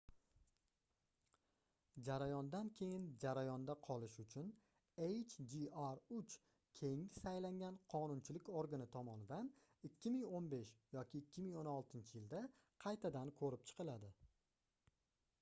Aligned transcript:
jarayondan 2.05 2.69
keyin 2.79 3.03
jarayonda 3.23 3.75
qolishi 3.87 4.23
uchun 4.23 4.47
hjr-3 5.09 6.39
keyingi 6.79 7.19
saylangan 7.25 7.77
qonunchilik 7.95 8.51
organi 8.63 8.89
tomonidan 8.97 9.53
2015 9.91 10.75
yoki 10.97 11.23
2016-yilda 11.37 12.43
qaytadan 12.87 13.33
koʻrib 13.43 13.69
chiqiladi 13.71 14.11